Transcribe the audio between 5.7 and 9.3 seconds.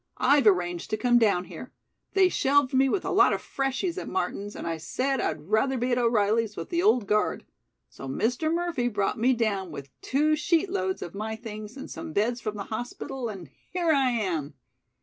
be at O'Reilly's with the Old Guard. So Mr. Murphy brought